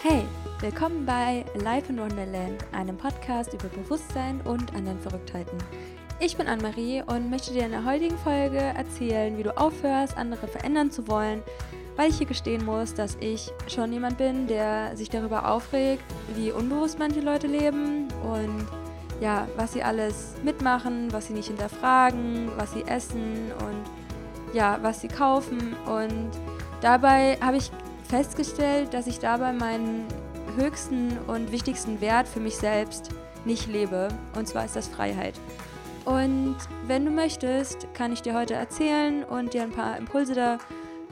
Hey, 0.00 0.24
willkommen 0.60 1.04
bei 1.04 1.44
Life 1.56 1.90
in 1.90 1.98
Wonderland, 1.98 2.64
einem 2.70 2.96
Podcast 2.96 3.52
über 3.52 3.66
Bewusstsein 3.66 4.40
und 4.42 4.72
anderen 4.76 5.00
Verrücktheiten. 5.00 5.58
Ich 6.20 6.36
bin 6.36 6.46
Anne-Marie 6.46 7.02
und 7.04 7.28
möchte 7.30 7.52
dir 7.52 7.64
in 7.64 7.72
der 7.72 7.84
heutigen 7.84 8.16
Folge 8.18 8.58
erzählen, 8.58 9.36
wie 9.36 9.42
du 9.42 9.58
aufhörst, 9.58 10.16
andere 10.16 10.46
verändern 10.46 10.92
zu 10.92 11.08
wollen, 11.08 11.42
weil 11.96 12.10
ich 12.10 12.18
hier 12.18 12.28
gestehen 12.28 12.64
muss, 12.64 12.94
dass 12.94 13.16
ich 13.18 13.50
schon 13.66 13.92
jemand 13.92 14.18
bin, 14.18 14.46
der 14.46 14.96
sich 14.96 15.10
darüber 15.10 15.50
aufregt, 15.50 16.04
wie 16.36 16.52
unbewusst 16.52 17.00
manche 17.00 17.20
Leute 17.20 17.48
leben 17.48 18.06
und 18.22 18.68
ja, 19.20 19.48
was 19.56 19.72
sie 19.72 19.82
alles 19.82 20.34
mitmachen, 20.44 21.12
was 21.12 21.26
sie 21.26 21.32
nicht 21.32 21.48
hinterfragen, 21.48 22.52
was 22.56 22.72
sie 22.72 22.84
essen 22.86 23.50
und 23.66 24.54
ja, 24.54 24.78
was 24.80 25.00
sie 25.00 25.08
kaufen. 25.08 25.74
Und 25.86 26.30
dabei 26.82 27.36
habe 27.40 27.56
ich 27.56 27.72
festgestellt, 28.08 28.94
dass 28.94 29.06
ich 29.06 29.18
dabei 29.18 29.52
meinen 29.52 30.06
höchsten 30.56 31.16
und 31.26 31.52
wichtigsten 31.52 32.00
Wert 32.00 32.26
für 32.26 32.40
mich 32.40 32.56
selbst 32.56 33.10
nicht 33.44 33.68
lebe. 33.68 34.08
Und 34.34 34.48
zwar 34.48 34.64
ist 34.64 34.76
das 34.76 34.88
Freiheit. 34.88 35.34
Und 36.04 36.56
wenn 36.86 37.04
du 37.04 37.10
möchtest, 37.10 37.86
kann 37.92 38.12
ich 38.12 38.22
dir 38.22 38.34
heute 38.34 38.54
erzählen 38.54 39.24
und 39.24 39.52
dir 39.52 39.62
ein 39.62 39.72
paar 39.72 39.98
Impulse 39.98 40.58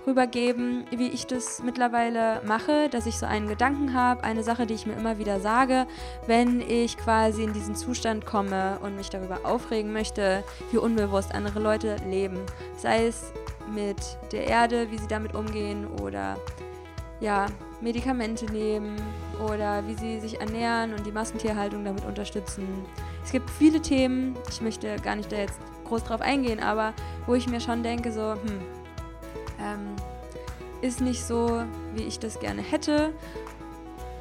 darüber 0.06 0.26
geben, 0.26 0.86
wie 0.90 1.08
ich 1.08 1.26
das 1.26 1.62
mittlerweile 1.62 2.40
mache, 2.46 2.88
dass 2.88 3.04
ich 3.04 3.18
so 3.18 3.26
einen 3.26 3.46
Gedanken 3.46 3.92
habe, 3.92 4.24
eine 4.24 4.42
Sache, 4.42 4.64
die 4.64 4.72
ich 4.72 4.86
mir 4.86 4.94
immer 4.94 5.18
wieder 5.18 5.38
sage, 5.38 5.86
wenn 6.26 6.62
ich 6.62 6.96
quasi 6.96 7.44
in 7.44 7.52
diesen 7.52 7.76
Zustand 7.76 8.24
komme 8.24 8.78
und 8.82 8.96
mich 8.96 9.10
darüber 9.10 9.40
aufregen 9.44 9.92
möchte, 9.92 10.42
wie 10.70 10.78
unbewusst 10.78 11.34
andere 11.34 11.60
Leute 11.60 11.96
leben. 12.08 12.40
Sei 12.78 13.06
es 13.06 13.32
mit 13.74 13.98
der 14.32 14.46
Erde, 14.46 14.90
wie 14.90 14.98
sie 14.98 15.08
damit 15.08 15.34
umgehen 15.34 15.86
oder 16.00 16.38
ja, 17.20 17.46
Medikamente 17.80 18.46
nehmen 18.46 18.96
oder 19.44 19.86
wie 19.86 19.94
sie 19.94 20.20
sich 20.20 20.40
ernähren 20.40 20.94
und 20.94 21.06
die 21.06 21.12
Massentierhaltung 21.12 21.84
damit 21.84 22.04
unterstützen. 22.04 22.66
Es 23.24 23.32
gibt 23.32 23.50
viele 23.50 23.80
Themen, 23.80 24.36
ich 24.48 24.60
möchte 24.60 24.96
gar 24.96 25.16
nicht 25.16 25.30
da 25.30 25.36
jetzt 25.36 25.58
groß 25.84 26.04
drauf 26.04 26.20
eingehen, 26.20 26.60
aber 26.60 26.94
wo 27.26 27.34
ich 27.34 27.48
mir 27.48 27.60
schon 27.60 27.82
denke, 27.82 28.12
so, 28.12 28.32
hm, 28.32 28.60
ähm, 29.60 29.96
ist 30.82 31.00
nicht 31.00 31.24
so, 31.24 31.62
wie 31.94 32.02
ich 32.02 32.18
das 32.18 32.38
gerne 32.38 32.62
hätte. 32.62 33.12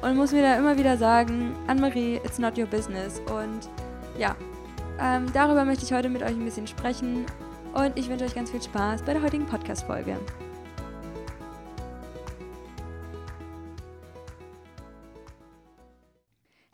Und 0.02 0.16
muss 0.16 0.32
mir 0.32 0.42
da 0.42 0.56
immer 0.56 0.76
wieder 0.76 0.96
sagen, 0.96 1.54
Anne-Marie, 1.66 2.16
it's 2.16 2.38
not 2.38 2.58
your 2.58 2.66
business. 2.66 3.20
Und 3.20 3.68
ja, 4.18 4.36
ähm, 5.00 5.26
darüber 5.32 5.64
möchte 5.64 5.84
ich 5.84 5.92
heute 5.92 6.08
mit 6.08 6.22
euch 6.22 6.30
ein 6.30 6.44
bisschen 6.44 6.66
sprechen. 6.66 7.26
Und 7.74 7.98
ich 7.98 8.08
wünsche 8.08 8.24
euch 8.24 8.34
ganz 8.34 8.50
viel 8.50 8.62
Spaß 8.62 9.02
bei 9.02 9.14
der 9.14 9.22
heutigen 9.22 9.46
Podcast-Folge. 9.46 10.16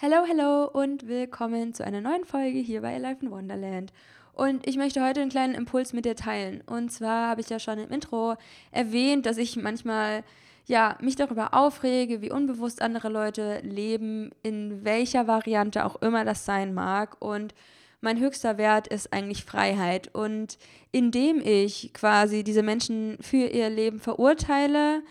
Hallo, 0.04 0.26
hallo 0.28 0.64
und 0.64 1.06
willkommen 1.06 1.74
zu 1.74 1.84
einer 1.84 2.00
neuen 2.00 2.24
Folge 2.24 2.58
hier 2.58 2.80
bei 2.80 2.96
Alive 2.96 3.18
in 3.24 3.30
Wonderland. 3.30 3.92
Und 4.32 4.66
ich 4.66 4.76
möchte 4.76 5.00
heute 5.00 5.20
einen 5.20 5.30
kleinen 5.30 5.54
Impuls 5.54 5.92
mit 5.92 6.06
dir 6.06 6.16
teilen. 6.16 6.60
Und 6.62 6.90
zwar 6.90 7.28
habe 7.28 7.40
ich 7.40 7.48
ja 7.48 7.60
schon 7.60 7.78
im 7.78 7.88
Intro 7.88 8.34
erwähnt, 8.72 9.26
dass 9.26 9.36
ich 9.36 9.54
manchmal 9.54 10.24
ja, 10.66 10.98
mich 11.00 11.14
darüber 11.14 11.54
aufrege, 11.54 12.20
wie 12.20 12.32
unbewusst 12.32 12.82
andere 12.82 13.10
Leute 13.10 13.60
leben, 13.60 14.32
in 14.42 14.84
welcher 14.84 15.28
Variante 15.28 15.84
auch 15.84 16.02
immer 16.02 16.24
das 16.24 16.44
sein 16.44 16.74
mag. 16.74 17.16
Und 17.20 17.54
mein 18.00 18.18
höchster 18.18 18.58
Wert 18.58 18.88
ist 18.88 19.12
eigentlich 19.12 19.44
Freiheit. 19.44 20.12
Und 20.12 20.58
indem 20.90 21.40
ich 21.40 21.92
quasi 21.94 22.42
diese 22.42 22.64
Menschen 22.64 23.18
für 23.20 23.46
ihr 23.46 23.70
Leben 23.70 24.00
verurteile, 24.00 25.04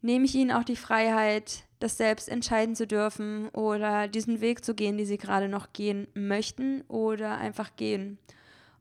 nehme 0.00 0.24
ich 0.24 0.34
ihnen 0.34 0.50
auch 0.50 0.64
die 0.64 0.76
Freiheit, 0.76 1.67
das 1.78 1.96
selbst 1.96 2.28
entscheiden 2.28 2.74
zu 2.74 2.86
dürfen 2.86 3.48
oder 3.50 4.08
diesen 4.08 4.40
Weg 4.40 4.64
zu 4.64 4.74
gehen, 4.74 4.96
die 4.98 5.04
sie 5.04 5.18
gerade 5.18 5.48
noch 5.48 5.72
gehen 5.72 6.08
möchten 6.14 6.82
oder 6.88 7.38
einfach 7.38 7.76
gehen. 7.76 8.18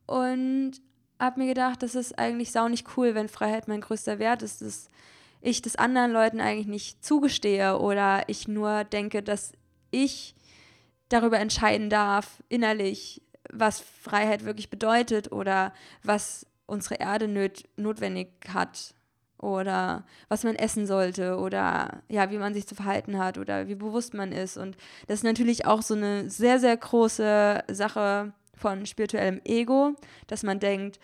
Und 0.06 0.74
habe 1.20 1.42
mir 1.42 1.48
gedacht, 1.48 1.84
das 1.84 1.96
ist 1.96 2.18
eigentlich 2.18 2.52
sau 2.52 2.68
nicht 2.68 2.98
cool, 2.98 3.16
wenn 3.16 3.30
Freiheit 3.30 3.68
mein 3.68 3.82
größter 3.82 4.20
Wert 4.20 4.42
ist, 4.42 4.62
dass 4.62 4.90
ich 5.42 5.62
das 5.62 5.76
anderen 5.76 6.12
Leuten 6.12 6.40
eigentlich 6.40 6.68
nicht 6.68 7.06
zugestehe 7.06 7.78
oder 7.80 8.24
ich 8.28 8.48
nur 8.48 8.84
denke, 8.84 9.22
dass 9.22 9.54
ich 9.92 10.36
darüber 11.10 11.40
entscheiden 11.40 11.90
darf, 11.90 12.44
innerlich, 12.50 13.22
was 13.52 13.80
Freiheit 13.80 14.44
wirklich 14.44 14.70
bedeutet 14.70 15.32
oder 15.32 15.74
was 16.04 16.46
unsere 16.66 16.96
Erde 16.96 17.28
nöt 17.28 17.64
notwendig 17.78 18.30
hat 18.50 18.94
oder 19.40 20.04
was 20.30 20.44
man 20.44 20.56
essen 20.56 20.88
sollte 20.88 21.38
oder 21.38 22.02
ja, 22.10 22.32
wie 22.32 22.38
man 22.38 22.54
sich 22.54 22.68
zu 22.68 22.76
verhalten 22.76 23.18
hat 23.18 23.38
oder 23.38 23.68
wie 23.68 23.76
bewusst 23.76 24.14
man 24.14 24.32
ist. 24.32 24.58
Und 24.58 24.78
das 25.08 25.20
ist 25.20 25.24
natürlich 25.24 25.66
auch 25.66 25.82
so 25.82 25.94
eine 25.94 26.30
sehr, 26.30 26.60
sehr 26.60 26.76
große 26.76 27.64
Sache 27.70 28.34
von 28.56 28.86
spirituellem 28.86 29.42
Ego, 29.46 29.96
dass 30.28 30.44
man 30.44 30.60
denkt, 30.60 31.00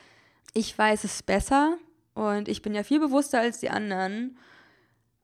ich 0.53 0.77
weiß 0.77 1.03
es 1.03 1.23
besser 1.23 1.77
und 2.16 2.47
ich 2.47 2.61
bin 2.61 2.73
ja 2.73 2.83
viel 2.83 2.99
bewusster 2.99 3.39
als 3.39 3.59
die 3.59 3.69
anderen. 3.69 4.38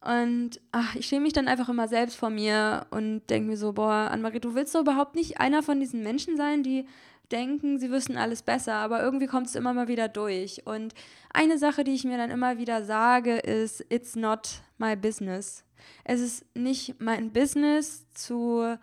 Und 0.02 0.62
ach, 0.72 0.96
ich 0.96 1.08
schäme 1.08 1.24
mich 1.24 1.34
dann 1.34 1.50
einfach 1.50 1.68
immer 1.68 1.88
selbst 1.88 2.16
vor 2.16 2.30
mir 2.30 2.86
und 2.90 3.28
denke 3.30 3.50
mir 3.50 3.58
so, 3.58 3.74
boah, 3.74 4.09
Annemarie, 4.12 4.40
du 4.40 4.56
willst 4.56 4.74
doch 4.74 4.81
überhaupt 4.81 5.16
nicht 5.16 5.40
einer 5.40 5.62
von 5.62 5.80
diesen 5.80 6.03
Menschen 6.03 6.38
sein, 6.38 6.64
die 6.64 6.86
denken, 7.32 7.80
sie 7.80 7.92
wüssten 7.92 8.18
alles 8.18 8.42
besser, 8.42 8.76
aber 8.76 9.02
irgendwie 9.02 9.28
kommt 9.28 9.48
es 9.48 9.56
immer 9.56 9.74
mal 9.74 9.88
wieder 9.88 10.08
durch. 10.08 10.66
Und 10.66 10.94
eine 11.34 11.58
Sache, 11.58 11.84
die 11.84 11.94
ich 11.94 12.04
mir 12.04 12.18
dann 12.18 12.32
immer 12.32 12.58
wieder 12.58 12.84
sage, 12.84 13.38
ist, 13.38 13.86
it's 13.90 14.16
not 14.16 14.62
my 14.78 14.96
business. 14.96 15.64
Es 16.04 16.22
ist 16.22 16.46
nicht 16.56 17.00
mein 17.00 17.32
Business 17.32 18.06
zu 18.14 18.78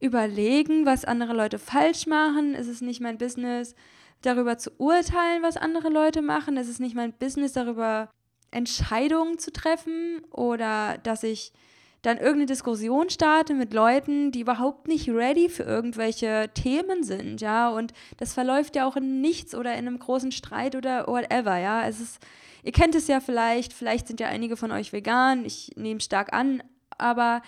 überlegen, 0.00 0.84
was 0.86 1.04
andere 1.04 1.32
Leute 1.32 1.58
falsch 1.58 2.06
machen. 2.06 2.54
Es 2.54 2.66
ist 2.66 2.82
nicht 2.82 3.00
mein 3.00 3.18
Business, 3.18 3.74
darüber 4.22 4.58
zu 4.58 4.70
urteilen, 4.78 5.42
was 5.42 5.56
andere 5.56 5.88
Leute 5.88 6.22
machen. 6.22 6.56
Es 6.56 6.68
ist 6.68 6.80
nicht 6.80 6.94
mein 6.94 7.12
Business, 7.12 7.52
darüber 7.52 8.10
Entscheidungen 8.50 9.38
zu 9.38 9.52
treffen 9.52 10.22
oder 10.30 10.98
dass 10.98 11.22
ich 11.22 11.52
dann 12.02 12.18
irgendeine 12.18 12.46
Diskussion 12.46 13.10
starte 13.10 13.54
mit 13.54 13.74
Leuten, 13.74 14.30
die 14.30 14.40
überhaupt 14.40 14.86
nicht 14.88 15.08
ready 15.08 15.48
für 15.48 15.64
irgendwelche 15.64 16.50
Themen 16.54 17.02
sind, 17.02 17.40
ja, 17.40 17.68
und 17.68 17.92
das 18.16 18.32
verläuft 18.34 18.76
ja 18.76 18.86
auch 18.86 18.96
in 18.96 19.20
nichts 19.20 19.54
oder 19.54 19.72
in 19.72 19.86
einem 19.86 19.98
großen 19.98 20.32
Streit 20.32 20.76
oder 20.76 21.06
whatever, 21.06 21.58
ja. 21.58 21.86
Es 21.86 22.00
ist, 22.00 22.18
ihr 22.62 22.72
kennt 22.72 22.94
es 22.94 23.08
ja 23.08 23.20
vielleicht, 23.20 23.72
vielleicht 23.72 24.06
sind 24.06 24.20
ja 24.20 24.28
einige 24.28 24.56
von 24.56 24.70
euch 24.70 24.92
vegan, 24.92 25.44
ich 25.44 25.72
nehme 25.76 26.00
stark 26.00 26.32
an, 26.32 26.62
aber 26.98 27.42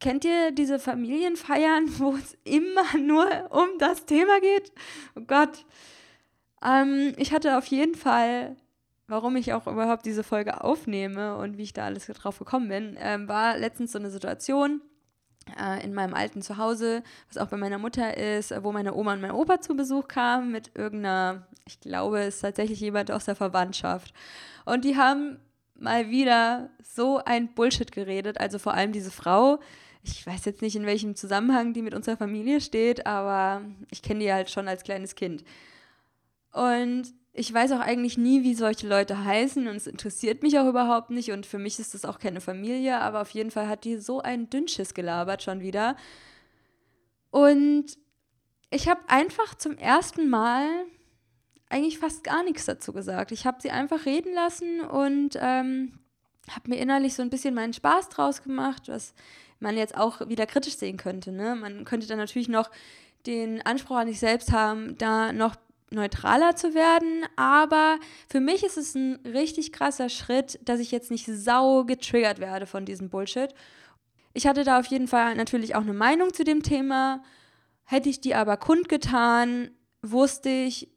kennt 0.00 0.24
ihr 0.24 0.50
diese 0.50 0.78
Familienfeiern, 0.78 1.86
wo 1.98 2.16
es 2.16 2.36
immer 2.44 2.98
nur 2.98 3.26
um 3.50 3.68
das 3.78 4.04
Thema 4.04 4.40
geht? 4.40 4.72
Oh 5.14 5.22
Gott. 5.26 5.64
Ähm, 6.64 7.14
ich 7.16 7.32
hatte 7.32 7.56
auf 7.56 7.66
jeden 7.66 7.94
Fall 7.94 8.56
warum 9.12 9.36
ich 9.36 9.52
auch 9.52 9.66
überhaupt 9.66 10.06
diese 10.06 10.24
Folge 10.24 10.64
aufnehme 10.64 11.36
und 11.36 11.58
wie 11.58 11.64
ich 11.64 11.74
da 11.74 11.84
alles 11.84 12.06
drauf 12.06 12.38
gekommen 12.38 12.68
bin, 12.68 12.96
ähm, 12.98 13.28
war 13.28 13.58
letztens 13.58 13.92
so 13.92 13.98
eine 13.98 14.10
Situation 14.10 14.80
äh, 15.60 15.84
in 15.84 15.92
meinem 15.92 16.14
alten 16.14 16.40
Zuhause, 16.40 17.02
was 17.28 17.36
auch 17.36 17.48
bei 17.48 17.58
meiner 17.58 17.76
Mutter 17.76 18.16
ist, 18.16 18.54
wo 18.64 18.72
meine 18.72 18.94
Oma 18.94 19.12
und 19.12 19.20
mein 19.20 19.32
Opa 19.32 19.60
zu 19.60 19.76
Besuch 19.76 20.08
kamen 20.08 20.50
mit 20.50 20.70
irgendeiner, 20.74 21.46
ich 21.66 21.78
glaube, 21.80 22.20
es 22.20 22.36
ist 22.36 22.40
tatsächlich 22.40 22.80
jemand 22.80 23.10
aus 23.10 23.26
der 23.26 23.36
Verwandtschaft. 23.36 24.14
Und 24.64 24.86
die 24.86 24.96
haben 24.96 25.38
mal 25.74 26.08
wieder 26.08 26.70
so 26.82 27.18
ein 27.18 27.52
Bullshit 27.54 27.92
geredet, 27.92 28.40
also 28.40 28.58
vor 28.58 28.72
allem 28.72 28.92
diese 28.92 29.10
Frau. 29.10 29.60
Ich 30.02 30.26
weiß 30.26 30.46
jetzt 30.46 30.62
nicht, 30.62 30.74
in 30.74 30.86
welchem 30.86 31.16
Zusammenhang 31.16 31.74
die 31.74 31.82
mit 31.82 31.94
unserer 31.94 32.16
Familie 32.16 32.62
steht, 32.62 33.06
aber 33.06 33.60
ich 33.90 34.00
kenne 34.00 34.20
die 34.20 34.32
halt 34.32 34.50
schon 34.50 34.68
als 34.68 34.84
kleines 34.84 35.14
Kind. 35.16 35.44
Und 36.52 37.12
ich 37.34 37.52
weiß 37.52 37.72
auch 37.72 37.80
eigentlich 37.80 38.18
nie, 38.18 38.42
wie 38.42 38.54
solche 38.54 38.86
Leute 38.86 39.24
heißen 39.24 39.66
und 39.66 39.76
es 39.76 39.86
interessiert 39.86 40.42
mich 40.42 40.58
auch 40.58 40.68
überhaupt 40.68 41.10
nicht 41.10 41.32
und 41.32 41.46
für 41.46 41.58
mich 41.58 41.78
ist 41.78 41.94
das 41.94 42.04
auch 42.04 42.18
keine 42.18 42.40
Familie, 42.42 43.00
aber 43.00 43.22
auf 43.22 43.30
jeden 43.30 43.50
Fall 43.50 43.68
hat 43.68 43.84
die 43.84 43.96
so 43.96 44.20
ein 44.20 44.50
Dünnschiss 44.50 44.92
gelabert 44.92 45.42
schon 45.42 45.60
wieder. 45.60 45.96
Und 47.30 47.86
ich 48.70 48.88
habe 48.88 49.00
einfach 49.08 49.54
zum 49.54 49.78
ersten 49.78 50.28
Mal 50.28 50.66
eigentlich 51.70 51.98
fast 51.98 52.22
gar 52.22 52.44
nichts 52.44 52.66
dazu 52.66 52.92
gesagt. 52.92 53.32
Ich 53.32 53.46
habe 53.46 53.62
sie 53.62 53.70
einfach 53.70 54.04
reden 54.04 54.34
lassen 54.34 54.82
und 54.82 55.38
ähm, 55.40 55.98
habe 56.50 56.68
mir 56.68 56.76
innerlich 56.76 57.14
so 57.14 57.22
ein 57.22 57.30
bisschen 57.30 57.54
meinen 57.54 57.72
Spaß 57.72 58.10
draus 58.10 58.42
gemacht, 58.42 58.88
was 58.88 59.14
man 59.58 59.78
jetzt 59.78 59.96
auch 59.96 60.28
wieder 60.28 60.44
kritisch 60.44 60.76
sehen 60.76 60.98
könnte. 60.98 61.32
Ne? 61.32 61.54
Man 61.54 61.86
könnte 61.86 62.06
dann 62.06 62.18
natürlich 62.18 62.48
noch 62.48 62.70
den 63.26 63.64
Anspruch 63.64 63.96
an 63.96 64.08
sich 64.08 64.18
selbst 64.18 64.52
haben, 64.52 64.98
da 64.98 65.32
noch 65.32 65.56
neutraler 65.92 66.56
zu 66.56 66.74
werden, 66.74 67.24
aber 67.36 67.98
für 68.28 68.40
mich 68.40 68.64
ist 68.64 68.76
es 68.76 68.94
ein 68.94 69.16
richtig 69.24 69.72
krasser 69.72 70.08
Schritt, 70.08 70.58
dass 70.64 70.80
ich 70.80 70.90
jetzt 70.90 71.10
nicht 71.10 71.26
sau 71.26 71.84
getriggert 71.84 72.38
werde 72.38 72.66
von 72.66 72.84
diesem 72.84 73.10
Bullshit. 73.10 73.54
Ich 74.34 74.46
hatte 74.46 74.64
da 74.64 74.78
auf 74.78 74.86
jeden 74.86 75.08
Fall 75.08 75.34
natürlich 75.34 75.74
auch 75.74 75.82
eine 75.82 75.92
Meinung 75.92 76.32
zu 76.32 76.44
dem 76.44 76.62
Thema. 76.62 77.22
Hätte 77.84 78.08
ich 78.08 78.20
die 78.20 78.34
aber 78.34 78.56
kundgetan, 78.56 79.70
wusste 80.02 80.48
ich, 80.48 80.88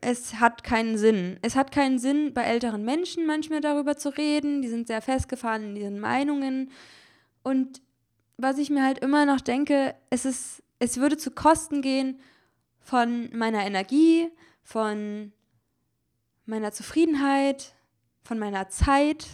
es 0.00 0.36
hat 0.36 0.64
keinen 0.64 0.96
Sinn. 0.96 1.38
Es 1.42 1.54
hat 1.54 1.70
keinen 1.70 1.98
Sinn, 1.98 2.32
bei 2.32 2.42
älteren 2.42 2.84
Menschen 2.84 3.26
manchmal 3.26 3.60
darüber 3.60 3.96
zu 3.96 4.08
reden. 4.08 4.62
Die 4.62 4.68
sind 4.68 4.86
sehr 4.86 5.02
festgefahren 5.02 5.64
in 5.64 5.76
ihren 5.76 6.00
Meinungen. 6.00 6.70
Und 7.42 7.82
was 8.36 8.58
ich 8.58 8.70
mir 8.70 8.84
halt 8.84 8.98
immer 8.98 9.26
noch 9.26 9.40
denke, 9.40 9.94
es 10.10 10.24
ist, 10.24 10.62
es 10.78 10.98
würde 10.98 11.16
zu 11.16 11.30
Kosten 11.30 11.82
gehen 11.82 12.18
von 12.82 13.30
meiner 13.36 13.64
Energie, 13.64 14.28
von 14.62 15.32
meiner 16.46 16.72
Zufriedenheit, 16.72 17.74
von 18.22 18.38
meiner 18.38 18.68
Zeit, 18.68 19.26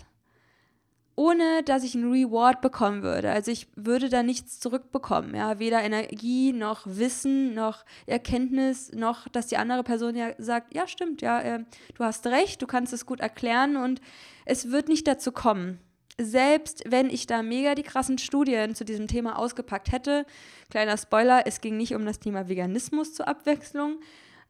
ohne 1.19 1.65
dass 1.65 1.83
ich 1.83 1.97
einen 1.97 2.13
Reward 2.13 2.61
bekommen 2.61 3.03
würde. 3.03 3.33
Also 3.33 3.51
ich 3.51 3.67
würde 3.75 4.09
da 4.09 4.23
nichts 4.23 4.61
zurückbekommen, 4.61 5.35
ja, 5.35 5.59
weder 5.59 5.83
Energie 5.83 6.53
noch 6.53 6.83
Wissen 6.87 7.55
noch 7.55 7.85
Erkenntnis 8.07 8.93
noch, 8.93 9.27
dass 9.29 9.49
die 9.49 9.57
andere 9.57 9.83
Person 9.83 10.15
ja 10.15 10.31
sagt, 10.39 10.75
ja 10.75 10.87
stimmt, 10.87 11.21
ja, 11.21 11.41
äh, 11.41 11.65
du 11.95 12.05
hast 12.05 12.25
recht, 12.29 12.63
du 12.63 12.69
kannst 12.69 12.93
es 12.93 13.05
gut 13.05 13.19
erklären 13.19 13.77
und 13.77 14.01
es 14.45 14.71
wird 14.71 14.89
nicht 14.89 15.09
dazu 15.09 15.33
kommen. 15.33 15.81
Selbst 16.21 16.83
wenn 16.87 17.11
ich 17.11 17.27
da 17.27 17.43
mega 17.43 17.75
die 17.75 17.83
krassen 17.83 18.19
Studien 18.19 18.75
zu 18.75 18.85
diesem 18.85 19.07
Thema 19.07 19.39
ausgepackt 19.39 19.93
hätte, 19.93 20.27
kleiner 20.71 20.97
Spoiler, 20.97 21.47
es 21.47 21.61
ging 21.61 21.77
nicht 21.77 21.95
um 21.95 22.05
das 22.05 22.19
Thema 22.19 22.49
Veganismus 22.49 23.15
zur 23.15 23.29
Abwechslung, 23.29 24.01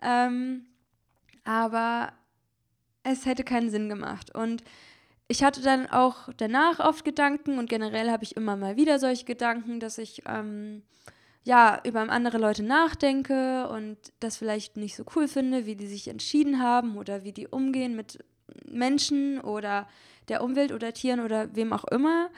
ähm, 0.00 0.66
aber 1.44 2.12
es 3.02 3.26
hätte 3.26 3.44
keinen 3.44 3.70
Sinn 3.70 3.88
gemacht. 3.88 4.34
Und 4.34 4.62
ich 5.28 5.44
hatte 5.44 5.60
dann 5.60 5.86
auch 5.86 6.30
danach 6.36 6.80
oft 6.80 7.04
Gedanken 7.04 7.58
und 7.58 7.68
generell 7.68 8.10
habe 8.10 8.24
ich 8.24 8.36
immer 8.36 8.56
mal 8.56 8.76
wieder 8.76 8.98
solche 8.98 9.26
Gedanken, 9.26 9.78
dass 9.78 9.98
ich 9.98 10.22
ähm, 10.26 10.82
ja 11.44 11.80
über 11.84 12.00
andere 12.08 12.38
Leute 12.38 12.62
nachdenke 12.62 13.68
und 13.68 13.98
das 14.20 14.38
vielleicht 14.38 14.78
nicht 14.78 14.96
so 14.96 15.04
cool 15.14 15.28
finde, 15.28 15.66
wie 15.66 15.76
die 15.76 15.86
sich 15.86 16.08
entschieden 16.08 16.62
haben 16.62 16.96
oder 16.96 17.24
wie 17.24 17.32
die 17.32 17.46
umgehen 17.46 17.94
mit 17.94 18.24
Menschen 18.66 19.40
oder 19.40 19.88
der 20.28 20.42
Umwelt 20.42 20.72
oder 20.72 20.92
Tieren 20.92 21.20
oder 21.20 21.54
wem 21.54 21.72
auch 21.72 21.84
immer, 21.84 22.30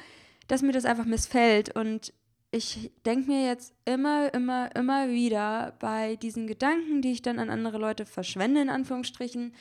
dass 0.48 0.62
mir 0.62 0.72
das 0.72 0.84
einfach 0.84 1.04
missfällt 1.04 1.74
und 1.76 2.12
ich 2.52 2.90
denke 3.06 3.30
mir 3.30 3.46
jetzt 3.46 3.74
immer, 3.84 4.34
immer, 4.34 4.74
immer 4.74 5.08
wieder 5.08 5.76
bei 5.78 6.16
diesen 6.16 6.46
Gedanken, 6.48 7.00
die 7.00 7.12
ich 7.12 7.22
dann 7.22 7.38
an 7.38 7.48
andere 7.48 7.78
Leute 7.78 8.06
verschwende, 8.06 8.60
in 8.60 8.70
Anführungsstrichen, 8.70 9.54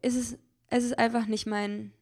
ist 0.00 0.16
es, 0.16 0.38
es 0.68 0.84
ist 0.84 0.98
einfach 0.98 1.26
nicht 1.26 1.46
mein, 1.46 1.92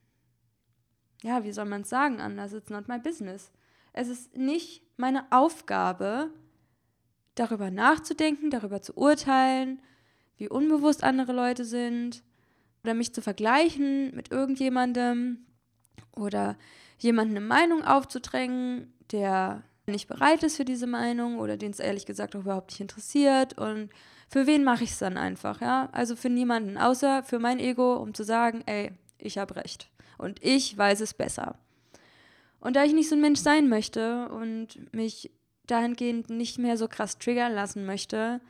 ja, 1.23 1.45
wie 1.45 1.53
soll 1.53 1.65
man 1.65 1.83
es 1.83 1.89
sagen 1.89 2.21
anders? 2.21 2.53
It's 2.53 2.69
not 2.69 2.89
my 2.89 2.99
business. 2.99 3.50
Es 3.95 4.09
ist 4.09 4.37
nicht 4.37 4.83
meine 4.99 5.25
Aufgabe, 5.33 6.31
darüber 7.35 7.71
nachzudenken, 7.71 8.50
darüber 8.50 8.83
zu 8.83 8.97
urteilen, 8.97 9.81
wie 10.37 10.49
unbewusst 10.49 11.05
andere 11.05 11.33
Leute 11.33 11.65
sind 11.65 12.23
oder 12.84 12.94
mich 12.94 13.12
zu 13.12 13.22
vergleichen 13.22 14.14
mit 14.14 14.30
irgendjemandem 14.30 15.46
oder 16.16 16.56
jemanden 16.98 17.36
eine 17.36 17.46
Meinung 17.46 17.84
aufzudrängen, 17.84 18.92
der 19.12 19.62
nicht 19.86 20.08
bereit 20.08 20.42
ist 20.42 20.56
für 20.56 20.64
diese 20.64 20.86
Meinung 20.86 21.38
oder 21.38 21.56
den 21.56 21.70
es 21.70 21.80
ehrlich 21.80 22.06
gesagt 22.06 22.36
auch 22.36 22.40
überhaupt 22.40 22.70
nicht 22.70 22.80
interessiert 22.80 23.56
und 23.56 23.90
für 24.28 24.46
wen 24.46 24.62
mache 24.62 24.84
ich 24.84 24.90
es 24.90 24.98
dann 24.98 25.16
einfach, 25.16 25.62
ja? 25.62 25.88
Also 25.92 26.14
für 26.14 26.28
niemanden, 26.28 26.76
außer 26.76 27.22
für 27.22 27.38
mein 27.38 27.58
Ego, 27.58 27.96
um 27.96 28.12
zu 28.12 28.25
sagen, 28.25 28.62
ey, 28.66 28.92
ich 29.16 29.38
habe 29.38 29.56
recht 29.56 29.88
und 30.19 30.44
ich 30.44 30.76
weiß 30.76 31.00
es 31.00 31.14
besser. 31.14 31.58
Und 32.60 32.76
da 32.76 32.84
ich 32.84 32.92
nicht 32.92 33.08
so 33.08 33.14
ein 33.14 33.22
Mensch 33.22 33.40
sein 33.40 33.69
möchte 33.69 34.28
und 34.28 34.92
mich 34.92 35.30
dahingehend 35.66 36.28
nicht 36.28 36.58
mehr 36.58 36.76
so 36.76 36.88
krass 36.88 37.19
triggern 37.19 37.54
lassen 37.54 37.86
möchte, 37.86 38.40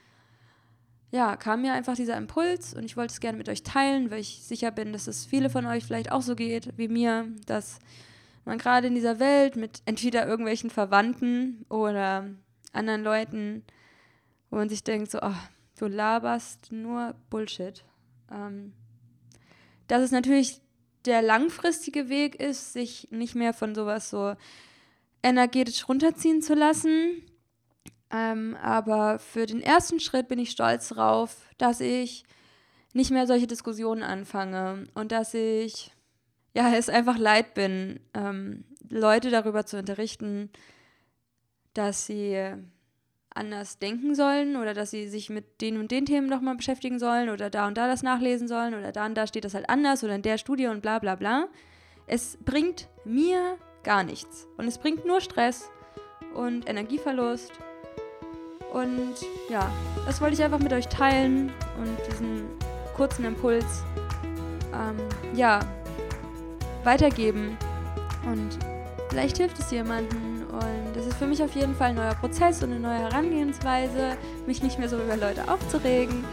ja, 1.10 1.36
kam 1.36 1.62
mir 1.62 1.72
einfach 1.72 1.94
dieser 1.94 2.16
Impuls 2.16 2.74
und 2.74 2.84
ich 2.84 2.96
wollte 2.96 3.12
es 3.12 3.20
gerne 3.20 3.38
mit 3.38 3.48
euch 3.48 3.62
teilen, 3.62 4.10
weil 4.10 4.20
ich 4.20 4.42
sicher 4.44 4.70
bin, 4.70 4.92
dass 4.92 5.06
es 5.06 5.24
viele 5.24 5.48
von 5.48 5.64
euch 5.66 5.84
vielleicht 5.84 6.12
auch 6.12 6.22
so 6.22 6.34
geht 6.34 6.76
wie 6.76 6.88
mir, 6.88 7.28
dass 7.46 7.78
man 8.44 8.58
gerade 8.58 8.88
in 8.88 8.94
dieser 8.94 9.18
Welt 9.18 9.56
mit 9.56 9.82
entweder 9.86 10.26
irgendwelchen 10.26 10.70
Verwandten 10.70 11.64
oder 11.68 12.28
anderen 12.72 13.02
Leuten, 13.02 13.64
wo 14.50 14.56
man 14.56 14.68
sich 14.68 14.84
denkt, 14.84 15.10
so, 15.10 15.18
oh, 15.22 15.34
du 15.78 15.86
laberst 15.86 16.72
nur 16.72 17.14
Bullshit. 17.30 17.84
Ähm, 18.30 18.74
dass 19.86 20.02
es 20.02 20.10
natürlich 20.10 20.60
der 21.06 21.22
langfristige 21.22 22.10
Weg 22.10 22.36
ist, 22.36 22.74
sich 22.74 23.08
nicht 23.10 23.34
mehr 23.34 23.54
von 23.54 23.74
sowas 23.74 24.10
so 24.10 24.34
energetisch 25.22 25.88
runterziehen 25.88 26.42
zu 26.42 26.54
lassen. 26.54 27.22
Ähm, 28.10 28.56
aber 28.62 29.18
für 29.18 29.46
den 29.46 29.60
ersten 29.60 30.00
Schritt 30.00 30.28
bin 30.28 30.38
ich 30.38 30.50
stolz 30.50 30.88
darauf, 30.88 31.36
dass 31.58 31.80
ich 31.80 32.24
nicht 32.94 33.10
mehr 33.10 33.26
solche 33.26 33.46
Diskussionen 33.46 34.02
anfange 34.02 34.86
und 34.94 35.12
dass 35.12 35.34
ich 35.34 35.92
ja 36.54 36.74
es 36.74 36.88
einfach 36.88 37.18
leid 37.18 37.54
bin, 37.54 38.00
ähm, 38.14 38.64
Leute 38.88 39.30
darüber 39.30 39.66
zu 39.66 39.78
unterrichten, 39.78 40.50
dass 41.74 42.06
sie 42.06 42.54
anders 43.34 43.78
denken 43.78 44.14
sollen 44.14 44.56
oder 44.56 44.74
dass 44.74 44.90
sie 44.90 45.06
sich 45.08 45.28
mit 45.30 45.60
den 45.60 45.78
und 45.78 45.90
den 45.90 46.06
Themen 46.06 46.28
nochmal 46.28 46.56
beschäftigen 46.56 46.98
sollen 46.98 47.28
oder 47.28 47.50
da 47.50 47.68
und 47.68 47.76
da 47.76 47.86
das 47.86 48.02
nachlesen 48.02 48.48
sollen 48.48 48.74
oder 48.74 48.90
da 48.90 49.06
und 49.06 49.14
da 49.14 49.26
steht 49.26 49.44
das 49.44 49.54
halt 49.54 49.68
anders 49.68 50.02
oder 50.02 50.14
in 50.14 50.22
der 50.22 50.38
Studie 50.38 50.66
und 50.66 50.80
bla 50.80 50.98
bla 50.98 51.14
bla. 51.14 51.48
Es 52.06 52.38
bringt 52.38 52.88
mir 53.04 53.58
gar 53.84 54.02
nichts 54.02 54.48
und 54.56 54.66
es 54.66 54.78
bringt 54.78 55.04
nur 55.04 55.20
Stress 55.20 55.70
und 56.34 56.68
Energieverlust. 56.68 57.52
Und 58.72 59.14
ja, 59.48 59.70
das 60.06 60.20
wollte 60.20 60.34
ich 60.34 60.42
einfach 60.42 60.58
mit 60.58 60.72
euch 60.72 60.88
teilen 60.88 61.52
und 61.80 61.96
diesen 62.10 62.44
kurzen 62.96 63.24
Impuls 63.24 63.82
ähm, 64.72 64.96
ja, 65.34 65.60
weitergeben. 66.84 67.56
Und 68.26 68.58
vielleicht 69.08 69.38
hilft 69.38 69.58
es 69.58 69.70
jemandem 69.70 70.38
und 70.52 70.96
das 70.96 71.06
ist 71.06 71.16
für 71.16 71.26
mich 71.26 71.42
auf 71.42 71.54
jeden 71.54 71.74
Fall 71.74 71.90
ein 71.90 71.94
neuer 71.94 72.14
Prozess 72.14 72.62
und 72.62 72.72
eine 72.72 72.80
neue 72.80 72.98
Herangehensweise, 72.98 74.16
mich 74.46 74.62
nicht 74.62 74.78
mehr 74.78 74.88
so 74.88 74.96
über 74.96 75.16
Leute 75.16 75.48
aufzuregen. 75.50 76.24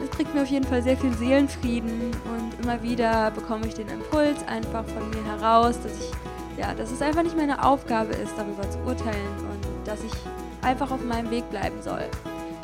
Das 0.00 0.08
bringt 0.08 0.34
mir 0.34 0.42
auf 0.42 0.48
jeden 0.48 0.64
Fall 0.64 0.82
sehr 0.82 0.96
viel 0.96 1.12
Seelenfrieden 1.12 2.10
und 2.24 2.64
immer 2.64 2.82
wieder 2.82 3.30
bekomme 3.32 3.66
ich 3.66 3.74
den 3.74 3.88
Impuls 3.88 4.42
einfach 4.46 4.84
von 4.86 5.10
mir 5.10 5.24
heraus, 5.24 5.78
dass 5.82 5.92
ich, 5.92 6.10
ja, 6.58 6.72
dass 6.74 6.90
es 6.90 7.02
einfach 7.02 7.22
nicht 7.22 7.36
meine 7.36 7.62
Aufgabe 7.62 8.14
ist, 8.14 8.32
darüber 8.36 8.68
zu 8.70 8.78
urteilen 8.78 9.28
und 9.50 9.86
dass 9.86 10.02
ich 10.02 10.12
einfach 10.62 10.90
auf 10.90 11.04
meinem 11.04 11.30
Weg 11.30 11.48
bleiben 11.50 11.80
soll. 11.82 12.04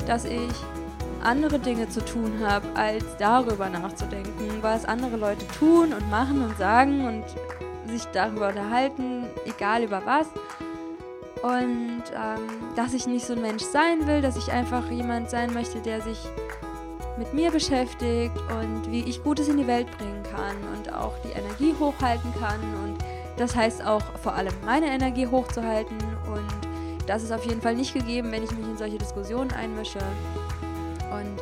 Dass 0.05 0.25
ich 0.25 0.51
andere 1.23 1.59
Dinge 1.59 1.89
zu 1.89 2.03
tun 2.03 2.39
habe, 2.43 2.65
als 2.75 3.03
darüber 3.17 3.69
nachzudenken, 3.69 4.61
was 4.61 4.85
andere 4.85 5.17
Leute 5.17 5.47
tun 5.47 5.93
und 5.93 6.09
machen 6.09 6.43
und 6.43 6.57
sagen 6.57 7.05
und 7.05 7.23
sich 7.89 8.05
darüber 8.13 8.49
unterhalten, 8.49 9.25
egal 9.45 9.83
über 9.83 10.01
was. 10.05 10.27
Und 11.41 12.03
ähm, 12.15 12.47
dass 12.75 12.93
ich 12.93 13.07
nicht 13.07 13.25
so 13.25 13.33
ein 13.33 13.41
Mensch 13.41 13.63
sein 13.63 14.07
will, 14.07 14.21
dass 14.21 14.37
ich 14.37 14.51
einfach 14.51 14.89
jemand 14.89 15.29
sein 15.29 15.53
möchte, 15.53 15.79
der 15.79 16.01
sich 16.01 16.17
mit 17.17 17.33
mir 17.33 17.51
beschäftigt 17.51 18.35
und 18.61 18.91
wie 18.91 19.01
ich 19.01 19.23
Gutes 19.23 19.47
in 19.47 19.57
die 19.57 19.67
Welt 19.67 19.87
bringen 19.97 20.23
kann 20.23 20.55
und 20.75 20.93
auch 20.93 21.13
die 21.23 21.31
Energie 21.31 21.75
hochhalten 21.79 22.31
kann. 22.39 22.59
Und 22.83 22.97
das 23.37 23.55
heißt 23.55 23.85
auch 23.85 24.03
vor 24.21 24.33
allem 24.33 24.53
meine 24.65 24.87
Energie 24.87 25.27
hochzuhalten. 25.27 25.97
Und 26.27 26.67
das 27.07 27.23
ist 27.23 27.31
auf 27.31 27.45
jeden 27.45 27.61
Fall 27.61 27.75
nicht 27.75 27.93
gegeben, 27.93 28.31
wenn 28.31 28.43
ich 28.43 28.51
mich 28.51 28.67
in 28.67 28.77
solche 28.77 28.97
Diskussionen 28.97 29.51
einmische. 29.51 29.99
Und 31.09 31.41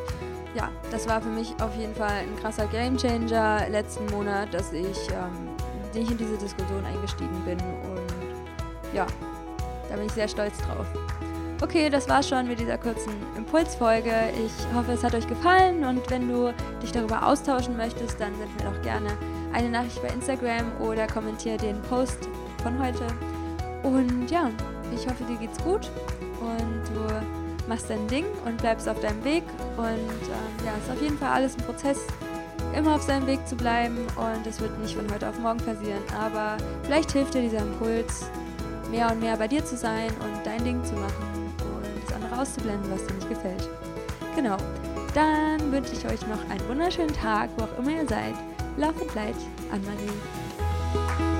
ja, 0.54 0.70
das 0.90 1.08
war 1.08 1.20
für 1.20 1.28
mich 1.28 1.52
auf 1.60 1.76
jeden 1.76 1.94
Fall 1.94 2.20
ein 2.22 2.36
krasser 2.40 2.66
Gamechanger 2.66 3.68
letzten 3.68 4.06
Monat, 4.06 4.54
dass 4.54 4.72
ich 4.72 4.96
ähm, 5.10 5.50
nicht 5.92 6.10
in 6.10 6.16
diese 6.16 6.38
Diskussion 6.38 6.84
eingestiegen 6.84 7.42
bin. 7.44 7.58
Und 7.58 8.94
ja, 8.94 9.06
da 9.90 9.96
bin 9.96 10.06
ich 10.06 10.12
sehr 10.12 10.28
stolz 10.28 10.56
drauf. 10.58 10.86
Okay, 11.62 11.88
das 11.88 12.08
war's 12.08 12.28
schon 12.28 12.46
mit 12.46 12.60
dieser 12.60 12.76
kurzen 12.76 13.12
Impulsfolge. 13.36 14.12
Ich 14.44 14.74
hoffe, 14.74 14.92
es 14.92 15.02
hat 15.02 15.14
euch 15.14 15.26
gefallen 15.26 15.84
und 15.84 16.08
wenn 16.10 16.28
du 16.28 16.52
dich 16.82 16.92
darüber 16.92 17.26
austauschen 17.26 17.76
möchtest, 17.76 18.20
dann 18.20 18.32
send 18.36 18.54
mir 18.56 18.70
doch 18.70 18.82
gerne 18.82 19.08
eine 19.52 19.70
Nachricht 19.70 20.00
bei 20.02 20.08
Instagram 20.08 20.70
oder 20.80 21.06
kommentiere 21.06 21.56
den 21.56 21.80
Post 21.82 22.28
von 22.62 22.78
heute. 22.78 23.06
Und 23.82 24.30
ja, 24.30 24.50
ich 24.94 25.06
hoffe, 25.06 25.24
dir 25.24 25.36
geht's 25.36 25.62
gut 25.62 25.90
und 26.40 26.82
du 26.94 27.68
machst 27.68 27.90
dein 27.90 28.06
Ding 28.08 28.24
und 28.44 28.58
bleibst 28.58 28.88
auf 28.88 29.00
deinem 29.00 29.22
Weg. 29.24 29.42
Und 29.76 29.86
ähm, 29.86 30.64
ja, 30.64 30.72
es 30.78 30.84
ist 30.84 30.92
auf 30.92 31.02
jeden 31.02 31.18
Fall 31.18 31.30
alles 31.30 31.56
ein 31.56 31.64
Prozess, 31.64 31.98
immer 32.76 32.94
auf 32.94 33.02
seinem 33.02 33.26
Weg 33.26 33.46
zu 33.46 33.56
bleiben 33.56 33.98
und 34.16 34.46
es 34.46 34.60
wird 34.60 34.78
nicht 34.78 34.94
von 34.94 35.10
heute 35.12 35.28
auf 35.28 35.38
morgen 35.38 35.58
passieren. 35.58 36.02
Aber 36.18 36.56
vielleicht 36.82 37.12
hilft 37.12 37.34
dir 37.34 37.42
dieser 37.42 37.58
Impuls, 37.58 38.26
mehr 38.90 39.10
und 39.10 39.20
mehr 39.20 39.36
bei 39.36 39.48
dir 39.48 39.64
zu 39.64 39.76
sein 39.76 40.10
und 40.20 40.44
dein 40.44 40.62
Ding 40.64 40.84
zu 40.84 40.94
machen 40.94 41.52
und 41.58 42.04
das 42.04 42.14
andere 42.14 42.40
auszublenden, 42.40 42.90
was 42.90 43.06
dir 43.06 43.14
nicht 43.14 43.28
gefällt. 43.28 43.68
Genau. 44.34 44.56
Dann 45.14 45.72
wünsche 45.72 45.92
ich 45.94 46.04
euch 46.04 46.20
noch 46.26 46.50
einen 46.50 46.68
wunderschönen 46.68 47.14
Tag, 47.14 47.48
wo 47.56 47.64
auch 47.64 47.78
immer 47.78 47.90
ihr 47.92 48.06
seid. 48.06 48.34
Love 48.76 49.00
and 49.00 49.14
Light, 49.14 49.36
Anne-Marie. 49.72 51.35